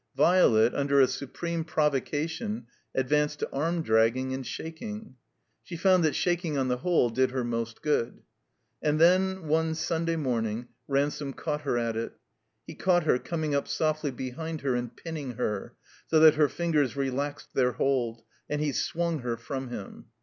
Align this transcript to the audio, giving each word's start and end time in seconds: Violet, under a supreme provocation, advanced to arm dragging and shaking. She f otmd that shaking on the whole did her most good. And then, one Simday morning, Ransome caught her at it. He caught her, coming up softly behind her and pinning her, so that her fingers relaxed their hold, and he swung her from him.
Violet, 0.17 0.73
under 0.73 0.99
a 0.99 1.05
supreme 1.05 1.63
provocation, 1.63 2.65
advanced 2.95 3.37
to 3.37 3.51
arm 3.53 3.83
dragging 3.83 4.33
and 4.33 4.43
shaking. 4.43 5.13
She 5.61 5.75
f 5.75 5.83
otmd 5.83 6.01
that 6.01 6.15
shaking 6.15 6.57
on 6.57 6.69
the 6.69 6.77
whole 6.77 7.11
did 7.11 7.29
her 7.29 7.43
most 7.43 7.83
good. 7.83 8.23
And 8.81 8.99
then, 8.99 9.47
one 9.47 9.73
Simday 9.73 10.19
morning, 10.19 10.69
Ransome 10.87 11.33
caught 11.33 11.61
her 11.61 11.77
at 11.77 11.95
it. 11.95 12.13
He 12.65 12.73
caught 12.73 13.03
her, 13.03 13.19
coming 13.19 13.53
up 13.53 13.67
softly 13.67 14.09
behind 14.09 14.61
her 14.61 14.73
and 14.73 14.95
pinning 14.97 15.33
her, 15.33 15.75
so 16.07 16.19
that 16.19 16.33
her 16.33 16.49
fingers 16.49 16.95
relaxed 16.95 17.53
their 17.53 17.73
hold, 17.73 18.23
and 18.49 18.59
he 18.59 18.71
swung 18.71 19.19
her 19.19 19.37
from 19.37 19.69
him. 19.69 20.05